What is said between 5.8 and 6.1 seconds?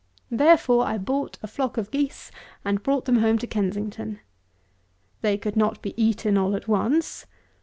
be